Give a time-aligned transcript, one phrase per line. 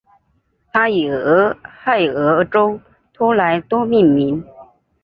[0.73, 2.81] 它以俄亥俄州
[3.13, 4.43] 托莱多命名。